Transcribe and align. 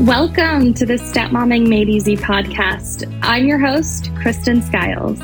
Welcome 0.00 0.74
to 0.74 0.86
the 0.86 0.98
Stepmomming 0.98 1.72
Ain't 1.72 1.88
Easy 1.88 2.16
podcast. 2.16 3.08
I'm 3.22 3.46
your 3.46 3.60
host, 3.60 4.10
Kristen 4.16 4.60
Skiles. 4.60 5.20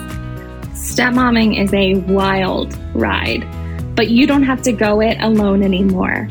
Stepmomming 0.74 1.54
is 1.54 1.74
a 1.74 1.94
wild 1.94 2.78
ride, 2.94 3.44
but 3.96 4.10
you 4.10 4.28
don't 4.28 4.44
have 4.44 4.62
to 4.62 4.72
go 4.72 5.00
it 5.00 5.18
alone 5.20 5.64
anymore. 5.64 6.28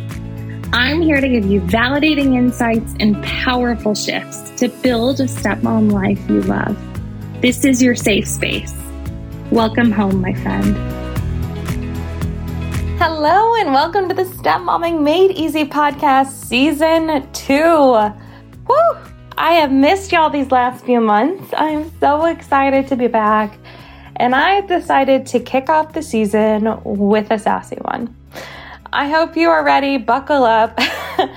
I'm 0.72 1.02
here 1.02 1.20
to 1.20 1.28
give 1.28 1.48
you 1.48 1.60
validating 1.60 2.38
insights 2.38 2.96
and 3.02 3.22
powerful 3.26 3.94
shifts 3.94 4.52
to 4.52 4.70
build 4.70 5.20
a 5.20 5.26
stepmom 5.26 5.92
life 5.92 6.30
you 6.30 6.42
love. 6.44 6.78
This 7.42 7.66
is 7.66 7.84
your 7.84 7.94
safe 7.94 8.26
space. 8.26 8.74
Welcome 9.52 9.92
home, 9.92 10.22
my 10.22 10.34
friend. 10.36 10.78
Hello, 13.00 13.56
and 13.56 13.74
welcome 13.74 14.08
to 14.08 14.16
the 14.16 14.26
Stepmomming 14.26 15.06
Ain't 15.06 15.32
Easy 15.34 15.66
podcast, 15.66 16.32
season 16.32 17.30
two. 17.34 18.14
Woo! 18.70 18.76
I 19.38 19.54
have 19.54 19.72
missed 19.72 20.12
y'all 20.12 20.30
these 20.30 20.52
last 20.52 20.86
few 20.86 21.02
months. 21.02 21.54
I'm 21.58 21.92
so 22.00 22.26
excited 22.26 22.88
to 22.88 22.96
be 22.96 23.08
back. 23.08 23.58
And 24.18 24.36
I 24.36 24.62
decided 24.62 25.26
to 25.28 25.40
kick 25.40 25.70
off 25.70 25.94
the 25.94 26.04
season 26.04 26.80
with 26.84 27.32
a 27.32 27.40
sassy 27.40 27.78
one. 27.82 28.16
I 28.94 29.10
hope 29.10 29.36
you 29.36 29.50
are 29.50 29.66
ready. 29.66 29.98
Buckle 29.98 30.44
up. 30.44 30.80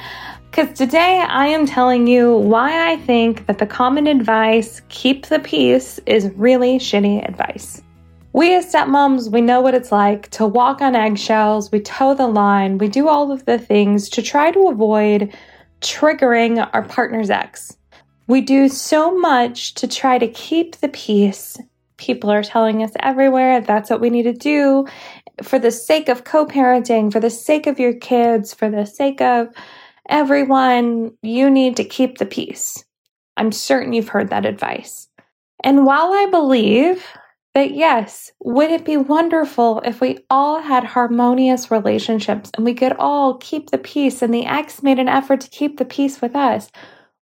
Because 0.53 0.77
today 0.77 1.25
I 1.27 1.47
am 1.47 1.65
telling 1.65 2.07
you 2.07 2.37
why 2.37 2.93
I 2.93 2.99
think 2.99 3.47
that 3.47 3.57
the 3.57 3.65
common 3.65 4.07
advice, 4.07 4.83
keep 4.91 5.25
the 5.29 5.39
peace, 5.39 5.99
is 6.05 6.31
really 6.37 6.79
shitty 6.79 7.27
advice. 7.27 7.81
We 8.35 8.55
as 8.55 8.71
stepmoms, 8.71 9.33
we 9.33 9.41
know 9.41 9.63
what 9.63 9.73
it's 9.73 9.91
like 9.91 10.29
to 10.33 10.47
walk 10.47 10.83
on 10.83 10.95
eggshells, 10.95 11.73
we 11.73 11.81
toe 11.81 12.13
the 12.13 12.27
line, 12.27 12.77
we 12.77 12.89
do 12.89 13.09
all 13.09 13.33
of 13.33 13.47
the 13.47 13.59
things 13.59 14.11
to 14.11 14.21
try 14.21 14.51
to 14.51 14.69
avoid 14.69 15.35
triggering 15.83 16.69
our 16.73 16.83
partner's 16.83 17.31
ex. 17.31 17.77
We 18.29 18.41
do 18.41 18.69
so 18.69 19.17
much 19.17 19.75
to 19.75 19.89
try 19.89 20.19
to 20.19 20.29
keep 20.29 20.77
the 20.77 20.89
peace. 20.89 21.59
People 21.97 22.31
are 22.31 22.43
telling 22.43 22.83
us 22.83 22.93
everywhere 23.01 23.61
that's 23.61 23.91
what 23.91 24.01
we 24.01 24.11
need 24.11 24.23
to 24.23 24.33
do 24.33 24.87
for 25.43 25.59
the 25.59 25.71
sake 25.71 26.09
of 26.09 26.25
co 26.25 26.47
parenting, 26.47 27.13
for 27.13 27.21
the 27.21 27.31
sake 27.31 27.67
of 27.67 27.79
your 27.79 27.95
kids, 27.95 28.55
for 28.55 28.71
the 28.71 28.87
sake 28.87 29.21
of 29.21 29.49
everyone. 30.09 31.13
You 31.23 31.51
need 31.51 31.77
to 31.77 31.85
keep 31.85 32.19
the 32.19 32.27
peace. 32.27 32.85
I'm 33.37 33.53
certain 33.53 33.93
you've 33.93 34.09
heard 34.09 34.31
that 34.31 34.47
advice. 34.47 35.09
And 35.65 35.87
while 35.87 36.13
I 36.13 36.27
believe 36.31 37.05
that 37.55 37.73
yes, 37.75 38.33
would 38.41 38.71
it 38.71 38.85
be 38.85 38.97
wonderful 38.97 39.83
if 39.85 40.01
we 40.01 40.19
all 40.31 40.61
had 40.61 40.85
harmonious 40.85 41.71
relationships 41.71 42.51
and 42.57 42.65
we 42.65 42.75
could 42.75 42.95
all 42.99 43.37
keep 43.39 43.71
the 43.71 43.79
peace 43.79 44.23
and 44.23 44.33
the 44.33 44.47
ex 44.47 44.83
made 44.83 44.99
an 44.99 45.09
effort 45.09 45.41
to 45.43 45.51
keep 45.51 45.79
the 45.79 45.85
peace 45.85 46.21
with 46.21 46.35
us? 46.35 46.71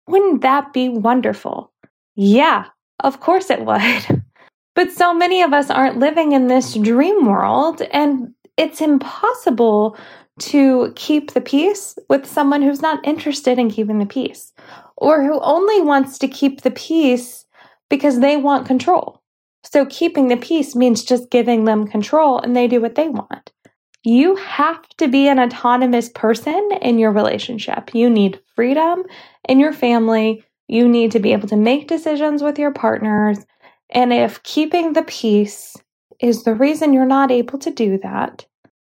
Wouldn't 0.07 0.43
that 0.43 0.73
be 0.73 0.89
wonderful? 0.89 1.73
Yeah, 2.15 2.67
of 3.01 3.21
course 3.21 3.51
it 3.51 3.65
would. 3.65 4.23
But 4.79 4.93
so 4.93 5.13
many 5.13 5.43
of 5.43 5.53
us 5.53 5.71
aren't 5.71 5.99
living 5.99 6.31
in 6.31 6.47
this 6.47 6.75
dream 6.75 7.27
world, 7.27 7.83
and 7.91 8.33
it's 8.57 8.81
impossible 8.81 9.97
to 10.39 10.93
keep 10.95 11.33
the 11.33 11.41
peace 11.41 11.99
with 12.09 12.27
someone 12.27 12.63
who's 12.63 12.81
not 12.81 13.05
interested 13.05 13.59
in 13.59 13.73
keeping 13.73 13.99
the 13.99 14.07
peace 14.07 14.53
or 14.97 15.25
who 15.25 15.41
only 15.41 15.81
wants 15.81 16.17
to 16.19 16.29
keep 16.29 16.61
the 16.61 16.71
peace 16.71 17.45
because 17.91 18.21
they 18.21 18.37
want 18.37 18.69
control. 18.69 19.21
So 19.71 19.87
keeping 19.87 20.29
the 20.29 20.37
peace 20.37 20.75
means 20.75 21.05
just 21.05 21.31
giving 21.31 21.65
them 21.65 21.87
control 21.87 22.39
and 22.39 22.57
they 22.57 22.69
do 22.69 22.81
what 22.81 22.95
they 22.95 23.09
want. 23.09 23.53
You 24.05 24.37
have 24.37 24.89
to 24.99 25.09
be 25.09 25.29
an 25.29 25.39
autonomous 25.39 26.09
person 26.09 26.71
in 26.81 26.99
your 26.99 27.13
relationship. 27.13 27.95
You 27.95 28.09
need 28.09 28.41
freedom 28.55 29.05
in 29.49 29.61
your 29.61 29.73
family. 29.73 30.43
You 30.69 30.89
need 30.89 31.13
to 31.13 31.19
be 31.19 31.33
able 31.33 31.49
to 31.49 31.57
make 31.57 31.89
decisions 31.89 32.43
with 32.43 32.59
your 32.59 32.73
partners. 32.73 33.39
And 33.91 34.13
if 34.13 34.43
keeping 34.43 34.93
the 34.93 35.03
peace 35.03 35.77
is 36.21 36.45
the 36.45 36.55
reason 36.55 36.93
you're 36.93 37.05
not 37.05 37.31
able 37.31 37.59
to 37.59 37.71
do 37.71 37.99
that, 37.99 38.47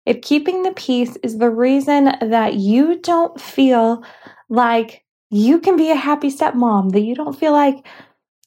if 0.05 0.21
keeping 0.21 0.63
the 0.63 0.71
peace 0.71 1.17
is 1.23 1.37
the 1.37 1.49
reason 1.49 2.05
that 2.21 2.55
you 2.55 2.99
don't 2.99 3.39
feel 3.39 4.03
like 4.49 5.03
you 5.29 5.59
can 5.59 5.75
be 5.75 5.91
a 5.91 5.95
happy 5.95 6.29
stepmom, 6.29 6.91
that 6.91 7.01
you 7.01 7.15
don't 7.15 7.37
feel 7.37 7.51
like 7.51 7.85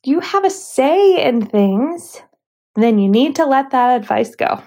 you 0.04 0.20
have 0.20 0.44
a 0.44 0.50
say 0.50 1.22
in 1.22 1.44
things, 1.44 2.22
then 2.76 2.98
you 2.98 3.08
need 3.08 3.36
to 3.36 3.46
let 3.46 3.70
that 3.70 4.00
advice 4.00 4.34
go. 4.34 4.62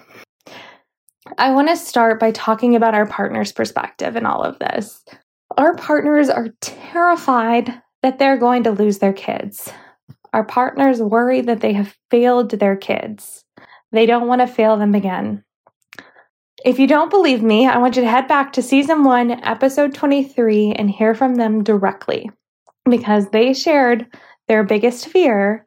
I 1.38 1.52
want 1.52 1.68
to 1.68 1.76
start 1.76 2.20
by 2.20 2.30
talking 2.30 2.76
about 2.76 2.94
our 2.94 3.06
partner's 3.06 3.52
perspective 3.52 4.16
in 4.16 4.26
all 4.26 4.42
of 4.42 4.58
this. 4.58 5.02
Our 5.56 5.74
partners 5.76 6.28
are 6.28 6.48
terrified 6.60 7.72
that 8.02 8.18
they're 8.18 8.36
going 8.36 8.64
to 8.64 8.70
lose 8.70 8.98
their 8.98 9.12
kids. 9.12 9.72
Our 10.32 10.44
partners 10.44 11.00
worry 11.00 11.40
that 11.40 11.60
they 11.60 11.72
have 11.72 11.96
failed 12.10 12.50
their 12.50 12.76
kids. 12.76 13.44
They 13.92 14.06
don't 14.06 14.28
want 14.28 14.40
to 14.40 14.46
fail 14.46 14.76
them 14.76 14.94
again. 14.94 15.44
If 16.64 16.78
you 16.78 16.86
don't 16.86 17.10
believe 17.10 17.42
me, 17.42 17.66
I 17.66 17.78
want 17.78 17.96
you 17.96 18.02
to 18.02 18.08
head 18.08 18.26
back 18.26 18.52
to 18.54 18.62
season 18.62 19.04
one, 19.04 19.30
episode 19.30 19.94
23, 19.94 20.72
and 20.72 20.90
hear 20.90 21.14
from 21.14 21.36
them 21.36 21.62
directly 21.62 22.30
because 22.88 23.30
they 23.30 23.54
shared 23.54 24.06
their 24.48 24.64
biggest 24.64 25.08
fear. 25.08 25.64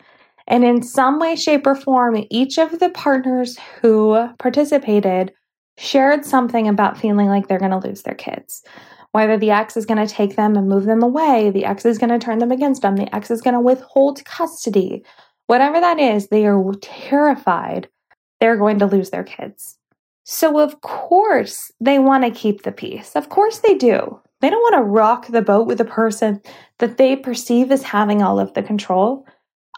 And 0.47 0.63
in 0.63 0.81
some 0.81 1.19
way, 1.19 1.35
shape, 1.35 1.67
or 1.67 1.75
form, 1.75 2.23
each 2.29 2.57
of 2.57 2.79
the 2.79 2.89
partners 2.89 3.57
who 3.81 4.29
participated 4.39 5.33
shared 5.77 6.25
something 6.25 6.67
about 6.67 6.97
feeling 6.97 7.27
like 7.27 7.47
they're 7.47 7.59
going 7.59 7.71
to 7.71 7.87
lose 7.87 8.03
their 8.03 8.15
kids. 8.15 8.63
Whether 9.11 9.37
the 9.37 9.51
ex 9.51 9.77
is 9.77 9.85
going 9.85 10.05
to 10.05 10.13
take 10.13 10.35
them 10.35 10.55
and 10.55 10.67
move 10.67 10.85
them 10.85 11.03
away, 11.03 11.49
the 11.49 11.65
ex 11.65 11.85
is 11.85 11.97
going 11.97 12.09
to 12.09 12.19
turn 12.19 12.39
them 12.39 12.51
against 12.51 12.81
them, 12.81 12.95
the 12.95 13.13
ex 13.15 13.31
is 13.31 13.41
going 13.41 13.53
to 13.53 13.59
withhold 13.59 14.23
custody, 14.25 15.03
whatever 15.47 15.79
that 15.79 15.99
is, 15.99 16.27
they 16.27 16.45
are 16.45 16.73
terrified 16.81 17.87
they're 18.39 18.57
going 18.57 18.79
to 18.79 18.85
lose 18.85 19.09
their 19.09 19.23
kids. 19.23 19.77
So, 20.23 20.59
of 20.59 20.81
course, 20.81 21.71
they 21.79 21.99
want 21.99 22.23
to 22.23 22.31
keep 22.31 22.63
the 22.63 22.71
peace. 22.71 23.15
Of 23.15 23.29
course, 23.29 23.59
they 23.59 23.75
do. 23.75 24.19
They 24.41 24.49
don't 24.49 24.61
want 24.61 24.75
to 24.75 24.89
rock 24.89 25.27
the 25.27 25.41
boat 25.41 25.67
with 25.67 25.81
a 25.81 25.85
person 25.85 26.41
that 26.79 26.97
they 26.97 27.15
perceive 27.15 27.71
as 27.71 27.83
having 27.83 28.21
all 28.21 28.39
of 28.39 28.53
the 28.53 28.61
control. 28.61 29.25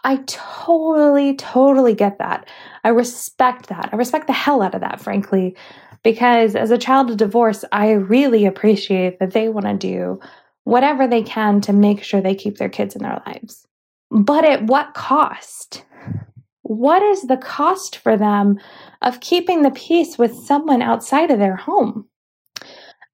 I 0.04 0.16
totally, 0.26 1.34
totally 1.36 1.94
get 1.94 2.18
that. 2.18 2.48
I 2.84 2.88
respect 2.90 3.68
that. 3.68 3.90
I 3.92 3.96
respect 3.96 4.26
the 4.26 4.32
hell 4.32 4.62
out 4.62 4.74
of 4.74 4.80
that, 4.80 5.00
frankly, 5.00 5.56
because 6.02 6.54
as 6.56 6.70
a 6.70 6.78
child 6.78 7.10
of 7.10 7.16
divorce, 7.16 7.64
I 7.72 7.92
really 7.92 8.46
appreciate 8.46 9.18
that 9.18 9.32
they 9.32 9.48
want 9.48 9.66
to 9.66 9.74
do 9.74 10.20
whatever 10.64 11.06
they 11.06 11.22
can 11.22 11.60
to 11.62 11.72
make 11.72 12.02
sure 12.02 12.20
they 12.20 12.34
keep 12.34 12.58
their 12.58 12.68
kids 12.68 12.94
in 12.94 13.02
their 13.02 13.22
lives. 13.26 13.66
But 14.10 14.44
at 14.44 14.64
what 14.64 14.94
cost? 14.94 15.84
What 16.62 17.02
is 17.02 17.22
the 17.22 17.36
cost 17.36 17.96
for 17.96 18.16
them 18.16 18.58
of 19.02 19.20
keeping 19.20 19.62
the 19.62 19.70
peace 19.70 20.18
with 20.18 20.34
someone 20.46 20.82
outside 20.82 21.30
of 21.30 21.38
their 21.38 21.56
home? 21.56 22.06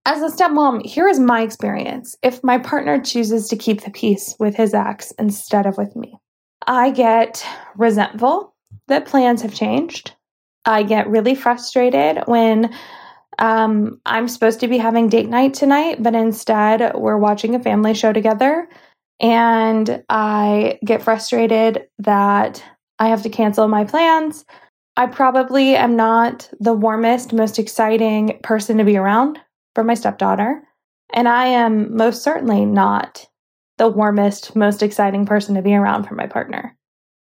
As 0.06 0.22
a 0.22 0.32
stepmom, 0.32 0.86
here 0.86 1.08
is 1.08 1.18
my 1.18 1.42
experience. 1.42 2.16
If 2.22 2.44
my 2.44 2.58
partner 2.58 3.00
chooses 3.00 3.48
to 3.48 3.56
keep 3.56 3.82
the 3.82 3.90
peace 3.90 4.36
with 4.38 4.54
his 4.54 4.72
ex 4.72 5.10
instead 5.18 5.66
of 5.66 5.76
with 5.76 5.96
me, 5.96 6.16
I 6.64 6.90
get 6.90 7.44
resentful 7.74 8.54
that 8.86 9.06
plans 9.06 9.42
have 9.42 9.52
changed. 9.52 10.14
I 10.64 10.84
get 10.84 11.08
really 11.08 11.34
frustrated 11.34 12.22
when 12.26 12.72
um, 13.40 14.00
I'm 14.06 14.28
supposed 14.28 14.60
to 14.60 14.68
be 14.68 14.78
having 14.78 15.08
date 15.08 15.28
night 15.28 15.54
tonight, 15.54 16.00
but 16.00 16.14
instead 16.14 16.94
we're 16.94 17.18
watching 17.18 17.56
a 17.56 17.62
family 17.62 17.92
show 17.92 18.12
together. 18.12 18.68
And 19.18 20.04
I 20.08 20.78
get 20.84 21.02
frustrated 21.02 21.88
that 21.98 22.62
I 23.00 23.08
have 23.08 23.24
to 23.24 23.28
cancel 23.28 23.66
my 23.66 23.84
plans. 23.84 24.44
I 24.96 25.06
probably 25.06 25.74
am 25.74 25.96
not 25.96 26.48
the 26.60 26.74
warmest, 26.74 27.32
most 27.32 27.58
exciting 27.58 28.38
person 28.44 28.78
to 28.78 28.84
be 28.84 28.96
around 28.96 29.40
for 29.76 29.84
my 29.84 29.94
stepdaughter. 29.94 30.62
And 31.12 31.28
I 31.28 31.48
am 31.48 31.94
most 31.94 32.22
certainly 32.24 32.64
not 32.64 33.26
the 33.76 33.88
warmest, 33.88 34.56
most 34.56 34.82
exciting 34.82 35.26
person 35.26 35.54
to 35.54 35.62
be 35.62 35.74
around 35.74 36.04
for 36.04 36.14
my 36.14 36.26
partner. 36.26 36.74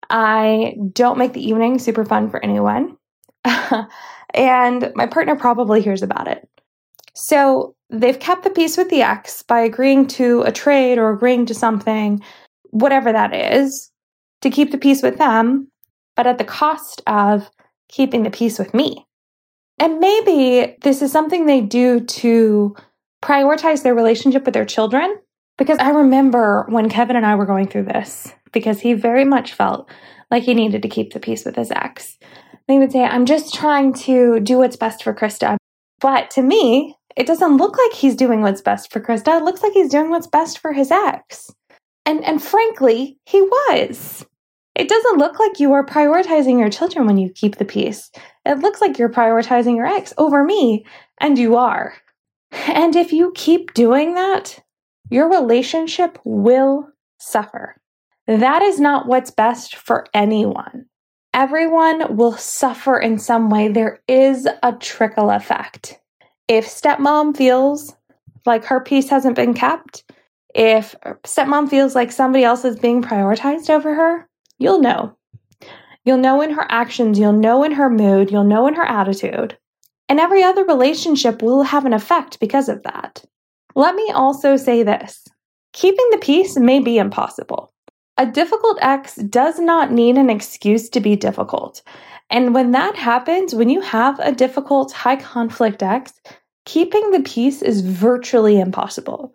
I 0.09 0.77
don't 0.93 1.19
make 1.19 1.33
the 1.33 1.45
evening 1.45 1.81
super 1.81 2.05
fun 2.05 2.31
for 2.31 2.43
anyone. 2.45 2.97
and 4.35 4.93
my 4.95 5.07
partner 5.07 5.35
probably 5.35 5.83
hears 5.83 6.01
about 6.01 6.29
it. 6.29 6.49
So 7.17 7.75
they've 7.91 8.21
kept 8.21 8.45
the 8.45 8.51
peace 8.51 8.77
with 8.77 8.89
the 8.89 9.03
ex 9.03 9.43
by 9.43 9.59
agreeing 9.59 10.07
to 10.09 10.43
a 10.43 10.53
trade 10.53 10.97
or 10.97 11.11
agreeing 11.11 11.47
to 11.47 11.55
something, 11.55 12.23
whatever 12.71 13.11
that 13.11 13.35
is, 13.35 13.91
to 14.43 14.51
keep 14.51 14.71
the 14.71 14.79
peace 14.79 15.03
with 15.03 15.19
them, 15.19 15.73
but 16.15 16.29
at 16.29 16.39
the 16.39 16.45
cost 16.45 17.03
of 17.09 17.51
keeping 17.89 18.23
the 18.23 18.31
peace 18.31 18.61
with 18.61 18.73
me. 18.75 19.05
And 19.79 19.99
maybe 19.99 20.77
this 20.83 21.03
is 21.03 21.11
something 21.13 21.47
they 21.47 21.61
do 21.61 22.01
to 22.01 22.77
prioritize 23.23 23.83
their 23.83 23.95
relationship 23.95 24.45
with 24.45 24.55
their 24.55 24.65
children. 24.65 25.19
Because 25.57 25.79
I 25.79 25.91
remember 25.91 26.67
when 26.69 26.89
Kevin 26.89 27.17
and 27.17 27.25
I 27.25 27.37
were 27.37 27.47
going 27.47 27.69
through 27.69 27.85
this, 27.85 28.33
because 28.53 28.81
he 28.81 28.93
very 28.95 29.25
much 29.25 29.53
felt 29.53 29.89
like 30.31 30.43
he 30.43 30.55
needed 30.55 30.83
to 30.83 30.89
keep 30.89 31.13
the 31.13 31.21
peace 31.21 31.45
with 31.45 31.55
his 31.55 31.71
ex. 31.71 32.19
They 32.67 32.79
would 32.79 32.91
say, 32.91 33.05
I'm 33.05 33.25
just 33.25 33.55
trying 33.55 33.93
to 33.95 34.41
do 34.41 34.59
what's 34.59 34.77
best 34.77 35.05
for 35.05 35.15
Krista. 35.15 35.57
But 36.01 36.31
to 36.31 36.43
me, 36.43 36.97
it 37.17 37.27
doesn't 37.27 37.57
look 37.57 37.79
like 37.79 37.93
he's 37.93 38.17
doing 38.17 38.41
what's 38.41 38.63
best 38.63 38.93
for 38.93 39.01
Krista. 39.01 39.39
It 39.39 39.45
looks 39.45 39.63
like 39.63 39.73
he's 39.73 39.91
doing 39.91 40.11
what's 40.11 40.27
best 40.27 40.59
for 40.59 40.73
his 40.73 40.91
ex. 40.91 41.53
And, 42.05 42.25
and 42.25 42.43
frankly, 42.43 43.19
he 43.25 43.41
was. 43.41 44.27
It 44.75 44.89
doesn't 44.89 45.19
look 45.19 45.39
like 45.39 45.61
you 45.61 45.73
are 45.73 45.87
prioritizing 45.87 46.59
your 46.59 46.71
children 46.71 47.07
when 47.07 47.17
you 47.17 47.31
keep 47.31 47.57
the 47.57 47.65
peace. 47.65 48.11
It 48.45 48.59
looks 48.59 48.81
like 48.81 48.99
you're 48.99 49.09
prioritizing 49.09 49.77
your 49.77 49.87
ex 49.87 50.13
over 50.19 50.43
me, 50.43 50.85
and 51.21 51.39
you 51.39 51.57
are. 51.57 51.95
And 52.67 52.97
if 52.97 53.13
you 53.13 53.33
keep 53.35 53.75
doing 53.75 54.15
that, 54.15 54.61
your 55.11 55.31
relationship 55.31 56.19
will 56.25 56.89
suffer. 57.19 57.77
That 58.27 58.63
is 58.63 58.81
not 58.81 59.07
what's 59.07 59.31
best 59.31 59.77
for 59.77 60.07
anyone. 60.15 60.87
Everyone 61.33 62.17
will 62.17 62.37
suffer 62.37 62.99
in 62.99 63.19
some 63.19 63.51
way. 63.51 63.69
There 63.69 64.01
is 64.09 64.49
a 64.63 64.73
trickle 64.73 65.31
effect. 65.31 66.01
If 66.49 66.67
stepmom 66.67 67.37
feels 67.37 67.95
like 68.47 68.65
her 68.65 68.81
peace 68.81 69.09
hasn't 69.09 69.37
been 69.37 69.55
kept, 69.55 70.05
if 70.55 70.95
stepmom 71.25 71.69
feels 71.69 71.95
like 71.95 72.13
somebody 72.13 72.45
else 72.45 72.65
is 72.65 72.79
being 72.79 73.03
prioritized 73.03 73.69
over 73.69 73.95
her, 73.95 74.29
you'll 74.59 74.81
know. 74.81 75.17
You'll 76.05 76.19
know 76.19 76.43
in 76.43 76.51
her 76.51 76.67
actions, 76.69 77.19
you'll 77.19 77.33
know 77.33 77.65
in 77.65 77.73
her 77.73 77.89
mood, 77.89 78.31
you'll 78.31 78.45
know 78.45 78.67
in 78.67 78.75
her 78.75 78.85
attitude. 78.85 79.57
And 80.09 80.21
every 80.21 80.43
other 80.43 80.65
relationship 80.65 81.43
will 81.43 81.63
have 81.63 81.87
an 81.87 81.95
effect 81.95 82.41
because 82.41 82.69
of 82.69 82.83
that. 82.83 83.25
Let 83.75 83.95
me 83.95 84.11
also 84.15 84.57
say 84.57 84.83
this 84.83 85.25
keeping 85.73 86.07
the 86.11 86.19
peace 86.19 86.57
may 86.57 86.79
be 86.79 86.99
impossible. 86.99 87.73
A 88.17 88.27
difficult 88.27 88.79
ex 88.81 89.17
does 89.17 89.59
not 89.59 89.91
need 89.91 90.17
an 90.17 90.31
excuse 90.31 90.89
to 90.91 91.01
be 91.01 91.17
difficult. 91.17 91.83
And 92.31 92.55
when 92.55 92.71
that 92.71 92.97
happens, 92.97 93.55
when 93.55 93.69
you 93.69 93.81
have 93.81 94.19
a 94.21 94.33
difficult, 94.33 94.93
high 94.93 95.17
conflict 95.17 95.83
ex, 95.83 96.13
keeping 96.65 97.11
the 97.11 97.21
peace 97.21 97.61
is 97.61 97.81
virtually 97.81 98.61
impossible. 98.61 99.35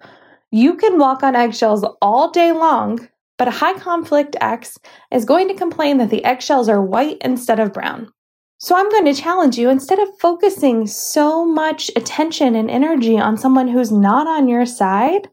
You 0.52 0.76
can 0.76 0.98
walk 0.98 1.24
on 1.24 1.36
eggshells 1.36 1.86
all 2.02 2.32
day 2.32 2.52
long, 2.52 3.08
but 3.40 3.48
a 3.48 3.52
high 3.52 3.80
conflict 3.80 4.36
X 4.42 4.78
is 5.12 5.26
going 5.26 5.48
to 5.48 5.56
complain 5.56 5.98
that 5.98 6.12
the 6.12 6.24
eggshells 6.26 6.70
are 6.70 6.82
white 6.82 7.18
instead 7.22 7.60
of 7.60 7.74
brown. 7.74 8.12
So 8.60 8.76
I'm 8.76 8.90
going 8.90 9.06
to 9.06 9.20
challenge 9.20 9.58
you 9.58 9.70
instead 9.70 9.98
of 9.98 10.20
focusing 10.20 10.86
so 10.86 11.46
much 11.46 11.90
attention 11.96 12.54
and 12.56 12.70
energy 12.70 13.18
on 13.18 13.38
someone 13.38 13.70
who's 13.70 13.94
not 13.94 14.28
on 14.28 14.50
your 14.50 14.66
side, 14.66 15.30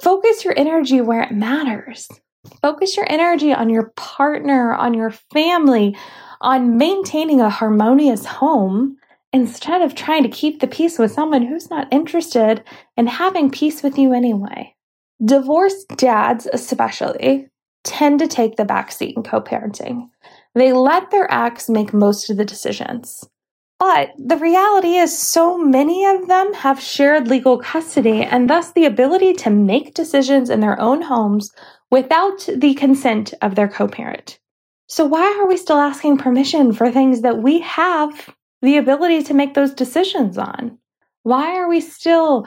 focus 0.00 0.44
your 0.44 0.56
energy 0.56 1.00
where 1.00 1.22
it 1.22 1.32
matters. 1.32 2.08
Focus 2.62 2.96
your 2.96 3.06
energy 3.10 3.52
on 3.52 3.68
your 3.68 3.92
partner, 3.96 4.72
on 4.72 4.94
your 4.94 5.10
family, 5.10 5.96
on 6.40 6.78
maintaining 6.78 7.40
a 7.40 7.50
harmonious 7.50 8.24
home 8.24 8.96
instead 9.32 9.82
of 9.82 9.96
trying 9.96 10.22
to 10.22 10.28
keep 10.28 10.60
the 10.60 10.68
peace 10.68 10.96
with 10.98 11.10
someone 11.10 11.42
who's 11.42 11.70
not 11.70 11.92
interested 11.92 12.62
in 12.96 13.08
having 13.08 13.50
peace 13.50 13.82
with 13.82 13.98
you 13.98 14.12
anyway. 14.12 14.76
Divorced 15.24 15.88
dads, 15.96 16.48
especially, 16.52 17.48
tend 17.84 18.18
to 18.20 18.28
take 18.28 18.56
the 18.56 18.64
backseat 18.64 19.14
in 19.16 19.22
co 19.22 19.40
parenting. 19.40 20.08
They 20.54 20.72
let 20.72 21.10
their 21.10 21.32
ex 21.32 21.68
make 21.68 21.92
most 21.92 22.30
of 22.30 22.36
the 22.36 22.44
decisions. 22.44 23.24
But 23.78 24.10
the 24.16 24.36
reality 24.36 24.96
is, 24.96 25.16
so 25.16 25.58
many 25.58 26.04
of 26.06 26.28
them 26.28 26.54
have 26.54 26.80
shared 26.80 27.26
legal 27.26 27.58
custody 27.58 28.22
and 28.22 28.48
thus 28.48 28.72
the 28.72 28.84
ability 28.84 29.32
to 29.34 29.50
make 29.50 29.94
decisions 29.94 30.50
in 30.50 30.60
their 30.60 30.80
own 30.80 31.02
homes 31.02 31.50
without 31.90 32.48
the 32.54 32.74
consent 32.74 33.34
of 33.42 33.54
their 33.56 33.68
co 33.68 33.88
parent. 33.88 34.38
So, 34.86 35.04
why 35.04 35.38
are 35.40 35.48
we 35.48 35.56
still 35.56 35.78
asking 35.78 36.18
permission 36.18 36.72
for 36.72 36.90
things 36.90 37.22
that 37.22 37.38
we 37.38 37.60
have 37.60 38.34
the 38.60 38.76
ability 38.76 39.24
to 39.24 39.34
make 39.34 39.54
those 39.54 39.74
decisions 39.74 40.38
on? 40.38 40.78
Why 41.24 41.56
are 41.56 41.68
we 41.68 41.80
still 41.80 42.46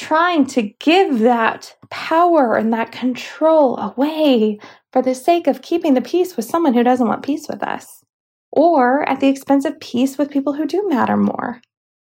trying 0.00 0.46
to 0.46 0.62
give 0.62 1.18
that 1.18 1.76
power 1.90 2.56
and 2.56 2.72
that 2.72 2.90
control 2.90 3.76
away 3.78 4.58
for 4.92 5.02
the 5.02 5.14
sake 5.14 5.46
of 5.46 5.60
keeping 5.60 5.92
the 5.92 6.00
peace 6.00 6.36
with 6.36 6.46
someone 6.46 6.72
who 6.72 6.82
doesn't 6.82 7.06
want 7.06 7.22
peace 7.22 7.46
with 7.48 7.62
us, 7.62 8.02
or 8.50 9.06
at 9.06 9.20
the 9.20 9.28
expense 9.28 9.66
of 9.66 9.78
peace 9.78 10.16
with 10.16 10.30
people 10.30 10.54
who 10.54 10.66
do 10.66 10.88
matter 10.88 11.18
more. 11.18 11.60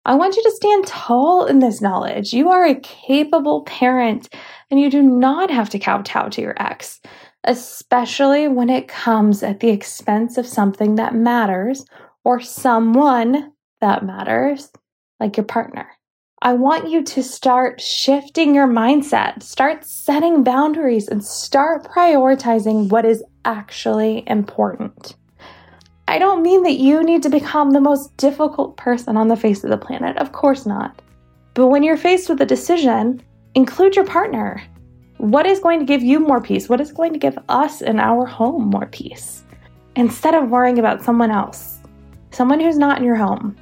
I 0.05 0.15
want 0.17 0.35
you 0.37 0.43
to 0.43 0.51
stand 0.51 0.87
tall 0.87 1.47
in 1.47 1.61
this 1.61 1.81
knowledge. 1.81 2.33
You 2.35 2.51
are 2.51 2.67
a 2.67 2.81
capable 2.81 3.63
parent 3.63 4.29
and 4.71 4.81
you 4.81 4.91
do 4.91 5.01
not 5.01 5.51
have 5.51 5.71
to 5.71 5.79
kowtow 5.79 6.29
to 6.31 6.43
your 6.43 6.55
ex, 6.59 7.01
especially 7.45 8.49
when 8.49 8.69
it 8.71 8.89
comes 8.89 9.43
at 9.43 9.61
the 9.61 9.71
expense 9.71 10.37
of 10.37 10.47
something 10.47 10.97
that 10.97 11.15
matters 11.15 11.87
or 12.25 12.41
someone 12.41 13.53
that 13.81 14.05
matters, 14.05 14.71
like 15.21 15.37
your 15.37 15.47
partner. 15.47 15.89
I 16.47 16.53
want 16.53 16.91
you 16.91 17.03
to 17.03 17.23
start 17.23 17.81
shifting 17.81 18.55
your 18.55 18.67
mindset, 18.67 19.43
start 19.43 19.83
setting 19.83 20.45
boundaries, 20.45 21.09
and 21.09 21.25
start 21.25 21.85
prioritizing 21.85 22.91
what 22.91 23.07
is 23.07 23.25
actually 23.47 24.25
important. 24.27 25.17
I 26.07 26.19
don't 26.19 26.43
mean 26.43 26.63
that 26.65 26.77
you 26.77 27.03
need 27.03 27.23
to 27.23 27.31
become 27.31 27.71
the 27.71 27.81
most 27.81 28.15
difficult 28.19 28.77
person 28.77 29.17
on 29.17 29.29
the 29.29 29.37
face 29.37 29.65
of 29.65 29.71
the 29.71 29.79
planet. 29.79 30.19
Of 30.19 30.33
course 30.33 30.67
not. 30.67 31.01
But 31.55 31.69
when 31.69 31.83
you're 31.83 31.97
faced 31.97 32.29
with 32.29 32.43
a 32.43 32.47
decision, 32.47 33.23
include 33.55 33.97
your 33.97 34.05
partner. 34.05 34.63
What 35.17 35.47
is 35.47 35.61
going 35.61 35.79
to 35.79 35.87
give 35.87 36.03
you 36.03 36.21
more 36.21 36.43
peace? 36.43 36.69
What 36.69 36.83
is 36.83 36.93
going 36.93 37.15
to 37.15 37.19
give 37.19 37.39
us 37.49 37.81
in 37.81 37.99
our 37.99 38.27
home 38.27 38.69
more 38.69 38.87
peace? 38.93 39.45
Instead 39.97 40.35
of 40.35 40.51
worrying 40.51 40.79
about 40.79 41.03
someone 41.03 41.31
else, 41.31 41.79
someone 42.33 42.61
who's 42.61 42.77
not 42.77 42.99
in 42.99 43.05
your 43.05 43.17
home. 43.17 43.57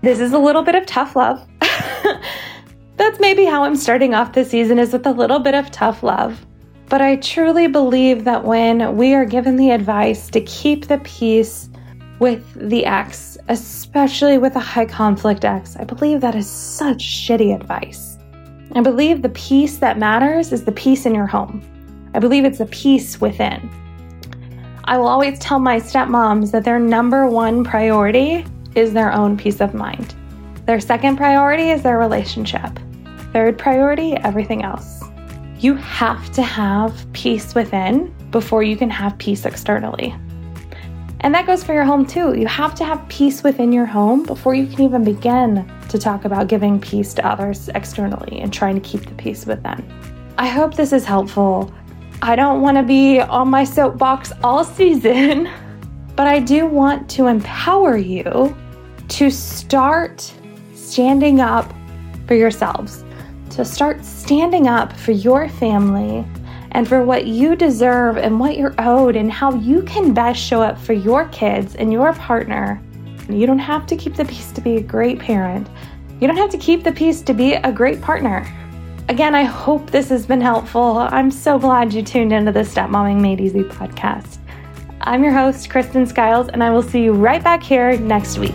This 0.00 0.20
is 0.20 0.32
a 0.32 0.38
little 0.38 0.62
bit 0.62 0.74
of 0.74 0.86
tough 0.86 1.16
love. 1.16 1.46
That's 2.96 3.18
maybe 3.20 3.44
how 3.44 3.64
I'm 3.64 3.76
starting 3.76 4.14
off 4.14 4.32
this 4.32 4.50
season 4.50 4.78
is 4.78 4.92
with 4.92 5.06
a 5.06 5.12
little 5.12 5.38
bit 5.38 5.54
of 5.54 5.70
tough 5.70 6.02
love. 6.02 6.44
But 6.88 7.00
I 7.00 7.16
truly 7.16 7.66
believe 7.66 8.24
that 8.24 8.44
when 8.44 8.96
we 8.96 9.14
are 9.14 9.24
given 9.24 9.56
the 9.56 9.70
advice 9.70 10.28
to 10.30 10.40
keep 10.42 10.86
the 10.86 10.98
peace 10.98 11.68
with 12.20 12.44
the 12.54 12.86
ex, 12.86 13.36
especially 13.48 14.38
with 14.38 14.54
a 14.54 14.60
high 14.60 14.86
conflict 14.86 15.44
ex, 15.44 15.76
I 15.76 15.84
believe 15.84 16.20
that 16.20 16.34
is 16.34 16.48
such 16.48 16.98
shitty 16.98 17.54
advice. 17.54 18.18
I 18.74 18.80
believe 18.80 19.22
the 19.22 19.28
peace 19.30 19.78
that 19.78 19.98
matters 19.98 20.52
is 20.52 20.64
the 20.64 20.72
peace 20.72 21.06
in 21.06 21.14
your 21.14 21.26
home. 21.26 21.62
I 22.14 22.18
believe 22.18 22.44
it's 22.44 22.58
the 22.58 22.66
peace 22.66 23.20
within. 23.20 23.70
I 24.84 24.98
will 24.98 25.08
always 25.08 25.38
tell 25.38 25.58
my 25.58 25.80
stepmoms 25.80 26.50
that 26.52 26.64
their 26.64 26.78
number 26.78 27.26
one 27.26 27.64
priority 27.64 28.44
is 28.74 28.92
their 28.92 29.12
own 29.12 29.36
peace 29.36 29.60
of 29.60 29.74
mind. 29.74 30.14
Their 30.66 30.80
second 30.80 31.16
priority 31.16 31.70
is 31.70 31.82
their 31.82 31.98
relationship. 31.98 32.78
Third 33.34 33.58
priority, 33.58 34.14
everything 34.16 34.62
else. 34.62 35.02
You 35.58 35.74
have 35.74 36.32
to 36.32 36.42
have 36.42 37.06
peace 37.12 37.54
within 37.54 38.14
before 38.30 38.62
you 38.62 38.74
can 38.76 38.88
have 38.88 39.18
peace 39.18 39.44
externally. 39.44 40.14
And 41.20 41.34
that 41.34 41.46
goes 41.46 41.62
for 41.62 41.74
your 41.74 41.84
home 41.84 42.06
too. 42.06 42.34
You 42.38 42.46
have 42.46 42.74
to 42.76 42.84
have 42.84 43.06
peace 43.08 43.42
within 43.42 43.72
your 43.72 43.84
home 43.84 44.24
before 44.24 44.54
you 44.54 44.66
can 44.66 44.82
even 44.82 45.04
begin 45.04 45.70
to 45.90 45.98
talk 45.98 46.24
about 46.24 46.48
giving 46.48 46.80
peace 46.80 47.12
to 47.14 47.26
others 47.26 47.68
externally 47.74 48.40
and 48.40 48.52
trying 48.52 48.74
to 48.74 48.80
keep 48.80 49.04
the 49.04 49.14
peace 49.14 49.46
within. 49.46 49.84
I 50.38 50.46
hope 50.46 50.74
this 50.74 50.92
is 50.92 51.04
helpful. 51.04 51.72
I 52.22 52.36
don't 52.36 52.62
want 52.62 52.78
to 52.78 52.82
be 52.82 53.20
on 53.20 53.48
my 53.48 53.64
soapbox 53.64 54.32
all 54.42 54.64
season, 54.76 55.50
but 56.16 56.26
I 56.26 56.40
do 56.40 56.66
want 56.66 57.08
to 57.10 57.26
empower 57.26 57.98
you 57.98 58.56
to 59.08 59.30
start 59.30 60.32
standing 60.84 61.40
up 61.40 61.72
for 62.26 62.34
yourselves, 62.34 63.04
to 63.50 63.64
start 63.64 64.04
standing 64.04 64.68
up 64.68 64.92
for 64.92 65.12
your 65.12 65.48
family 65.48 66.24
and 66.72 66.88
for 66.88 67.02
what 67.02 67.26
you 67.26 67.54
deserve 67.54 68.16
and 68.16 68.38
what 68.38 68.56
you're 68.56 68.74
owed 68.78 69.16
and 69.16 69.30
how 69.30 69.54
you 69.54 69.82
can 69.82 70.12
best 70.12 70.40
show 70.40 70.60
up 70.60 70.78
for 70.78 70.92
your 70.92 71.28
kids 71.28 71.76
and 71.76 71.92
your 71.92 72.12
partner. 72.14 72.80
You 73.28 73.46
don't 73.46 73.58
have 73.58 73.86
to 73.86 73.96
keep 73.96 74.16
the 74.16 74.24
peace 74.24 74.50
to 74.52 74.60
be 74.60 74.76
a 74.76 74.80
great 74.80 75.18
parent. 75.18 75.68
You 76.20 76.26
don't 76.26 76.36
have 76.36 76.50
to 76.50 76.58
keep 76.58 76.84
the 76.84 76.92
peace 76.92 77.22
to 77.22 77.32
be 77.32 77.54
a 77.54 77.72
great 77.72 78.00
partner. 78.00 78.46
Again, 79.08 79.34
I 79.34 79.44
hope 79.44 79.90
this 79.90 80.08
has 80.08 80.26
been 80.26 80.40
helpful. 80.40 80.98
I'm 80.98 81.30
so 81.30 81.58
glad 81.58 81.92
you 81.92 82.02
tuned 82.02 82.32
into 82.32 82.52
the 82.52 82.64
Stepmomming 82.64 83.24
Ain't 83.24 83.40
Easy 83.40 83.62
podcast. 83.62 84.38
I'm 85.02 85.22
your 85.22 85.32
host, 85.32 85.68
Kristen 85.68 86.06
Skiles, 86.06 86.48
and 86.48 86.64
I 86.64 86.70
will 86.70 86.82
see 86.82 87.02
you 87.04 87.12
right 87.12 87.42
back 87.42 87.62
here 87.62 87.98
next 87.98 88.38
week. 88.38 88.54